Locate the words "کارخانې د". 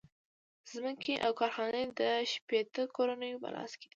1.39-2.01